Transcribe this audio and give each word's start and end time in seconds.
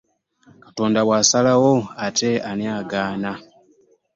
Katonda 0.63 0.99
bw'asalawo 1.05 1.73
ate 2.05 2.31
ani 2.49 2.65
agaana? 2.79 3.31